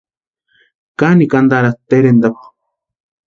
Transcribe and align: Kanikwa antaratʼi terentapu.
Kanikwa 0.99 1.37
antaratʼi 1.41 1.83
terentapu. 1.89 2.43